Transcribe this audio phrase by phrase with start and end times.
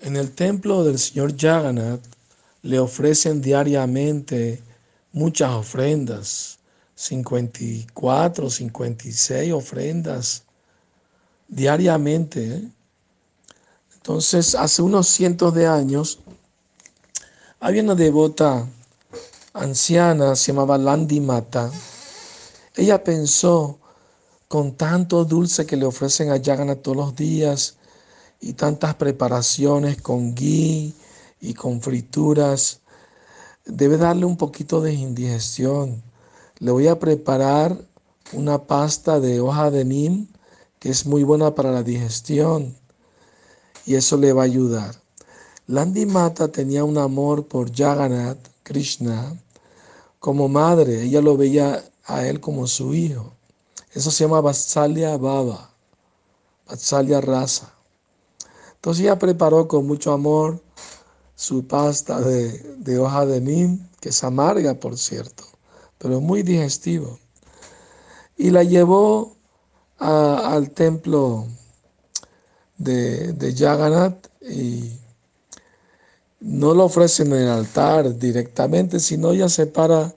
[0.00, 2.02] En el templo del señor Jagannath
[2.62, 4.62] le ofrecen diariamente
[5.12, 6.58] muchas ofrendas,
[6.94, 10.42] 54, 56 ofrendas
[11.48, 12.54] diariamente.
[12.54, 12.68] ¿eh?
[13.94, 16.20] Entonces, hace unos cientos de años,
[17.58, 18.66] había una devota
[19.52, 21.70] anciana, se llamaba Landi Mata.
[22.76, 23.78] Ella pensó,
[24.46, 27.77] con tanto dulce que le ofrecen a Jagannath todos los días,
[28.40, 30.94] y tantas preparaciones con ghee
[31.40, 32.80] y con frituras,
[33.64, 36.02] debe darle un poquito de indigestión.
[36.58, 37.76] Le voy a preparar
[38.32, 40.26] una pasta de hoja de neem
[40.78, 42.76] que es muy buena para la digestión
[43.84, 44.94] y eso le va a ayudar.
[45.66, 49.34] Landi Mata tenía un amor por Jagannath, Krishna,
[50.18, 51.02] como madre.
[51.02, 53.32] Ella lo veía a él como su hijo.
[53.92, 55.70] Eso se llama Vatsalya Baba,
[56.66, 57.77] Vatsalya Rasa.
[58.78, 60.62] Entonces ella preparó con mucho amor
[61.34, 65.42] su pasta de, hoja de nim, que es amarga, por cierto,
[65.98, 67.18] pero muy digestivo.
[68.36, 69.36] Y la llevó
[69.98, 71.46] al templo
[72.76, 74.92] de, de Jagannath y
[76.38, 80.14] no lo ofrecen en el altar directamente, sino ella se para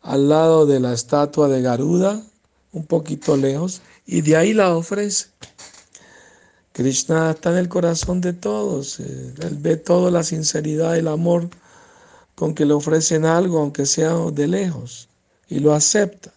[0.00, 2.22] al lado de la estatua de Garuda,
[2.72, 5.26] un poquito lejos, y de ahí la ofrece.
[6.80, 9.00] Krishna está en el corazón de todos.
[9.00, 11.50] Eh, él ve toda la sinceridad y el amor
[12.34, 15.10] con que le ofrecen algo, aunque sea de lejos,
[15.46, 16.32] y lo acepta.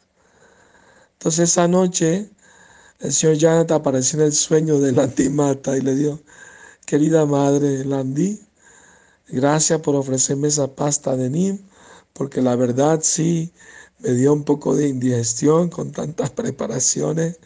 [1.13, 2.29] Entonces esa noche
[2.99, 6.19] el señor Janet apareció en el sueño de la Mata y le dio,
[6.85, 8.41] querida madre Landi,
[9.29, 11.59] gracias por ofrecerme esa pasta de Nim,
[12.11, 13.53] porque la verdad sí
[13.99, 17.39] me dio un poco de indigestión con tantas preparaciones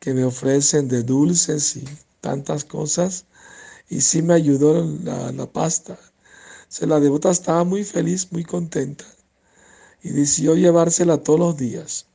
[0.00, 1.84] que me ofrecen de dulces y
[2.20, 3.26] tantas cosas.
[3.88, 5.98] Y sí me ayudó la, pasta.
[6.68, 9.04] Se la devota estaba muy feliz, muy contenta.
[10.02, 12.06] Y decidió llevársela todos los días.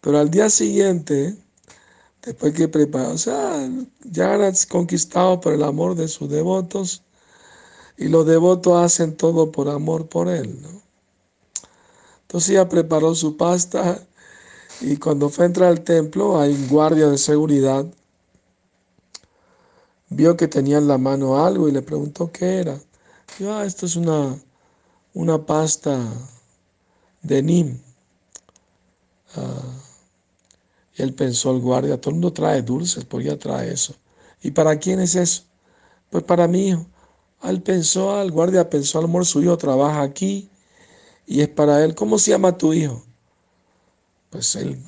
[0.00, 1.36] Pero al día siguiente,
[2.22, 3.68] después que preparó, o sea,
[4.02, 7.02] ya era conquistado por el amor de sus devotos.
[7.96, 10.58] Y los devotos hacen todo por amor por él,
[12.22, 14.02] Entonces ella preparó su pasta
[14.80, 17.84] y cuando fue a entrar al templo, hay un guardia de seguridad.
[20.10, 22.78] Vio que tenía en la mano algo y le preguntó qué era.
[23.38, 24.36] Yo, ah, esto es una,
[25.14, 25.98] una pasta
[27.22, 27.78] de Nim.
[29.36, 29.80] Ah,
[30.96, 33.94] y él pensó, el guardia, todo el mundo trae dulces, ¿por qué trae eso?
[34.42, 35.44] ¿Y para quién es eso?
[36.10, 36.86] Pues para mi hijo.
[37.40, 40.50] Ah, él pensó, el guardia pensó, al amor su hijo trabaja aquí
[41.26, 41.94] y es para él.
[41.94, 43.04] ¿Cómo se llama tu hijo?
[44.30, 44.78] Pues el,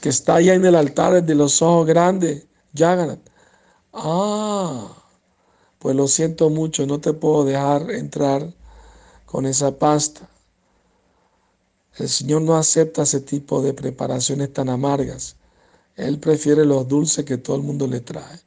[0.00, 3.29] que está allá en el altar, el de los ojos grandes, Jagannath.
[3.92, 4.94] Ah,
[5.78, 8.54] pues lo siento mucho, no te puedo dejar entrar
[9.26, 10.28] con esa pasta.
[11.96, 15.36] El Señor no acepta ese tipo de preparaciones tan amargas.
[15.96, 18.40] Él prefiere los dulces que todo el mundo le trae.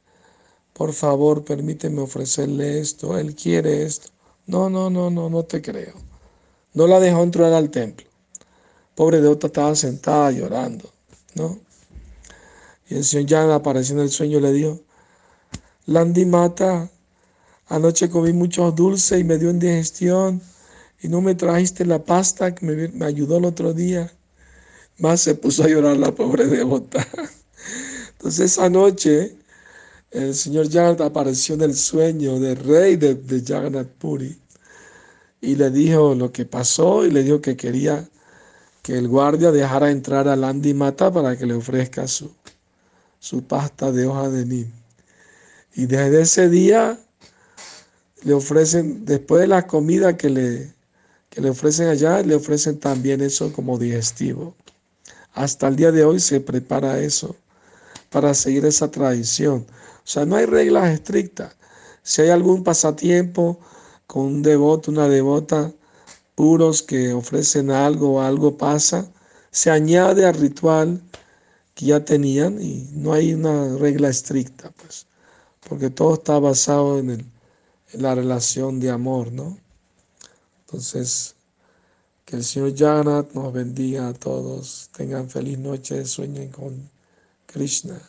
[0.72, 3.16] Por favor, permíteme ofrecerle esto.
[3.16, 4.08] Él quiere esto.
[4.46, 5.94] No, no, no, no, no te creo.
[6.72, 8.06] No la dejó entrar al templo.
[8.94, 10.90] Pobre Deota estaba sentada llorando,
[11.34, 11.58] ¿no?
[12.88, 14.80] Y el Señor ya apareció en el sueño le dijo,
[15.86, 16.90] Landy Mata,
[17.68, 20.40] anoche comí muchos dulces y me dio indigestión
[21.02, 24.10] y no me trajiste la pasta que me, ayudó el otro día.
[24.98, 27.06] Más se puso a llorar la pobre devota.
[28.12, 29.36] Entonces esa noche
[30.10, 34.38] el señor Jagannath apareció en el sueño del rey de, de Jagannath Puri
[35.42, 38.08] y le dijo lo que pasó y le dijo que quería
[38.82, 42.32] que el guardia dejara entrar a Landy Mata para que le ofrezca su,
[43.18, 44.83] su pasta de hoja de nim.
[45.74, 46.98] Y desde ese día
[48.22, 50.72] le ofrecen, después de la comida que le,
[51.30, 54.54] que le ofrecen allá, le ofrecen también eso como digestivo.
[55.32, 57.36] Hasta el día de hoy se prepara eso
[58.10, 59.66] para seguir esa tradición.
[59.98, 61.56] O sea, no hay reglas estrictas.
[62.02, 63.58] Si hay algún pasatiempo
[64.06, 65.72] con un devoto, una devota,
[66.34, 69.08] puros que ofrecen algo algo pasa,
[69.50, 71.00] se añade al ritual
[71.74, 75.06] que ya tenían y no hay una regla estricta, pues,
[75.68, 79.58] porque todo está basado en, en la relación de amor, ¿no?
[80.66, 81.34] Entonces,
[82.24, 86.90] que el Señor Jagannath nos bendiga a todos, tengan feliz noche, sueñen con
[87.46, 88.00] Krishna.